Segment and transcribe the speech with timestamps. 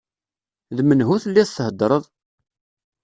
[0.77, 2.03] D menhu telliḍ theddreḍ?